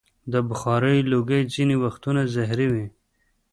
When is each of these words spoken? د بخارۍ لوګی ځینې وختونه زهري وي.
د 0.31 0.33
بخارۍ 0.47 0.97
لوګی 1.11 1.41
ځینې 1.53 1.75
وختونه 1.83 2.21
زهري 2.35 2.67
وي. 2.73 2.85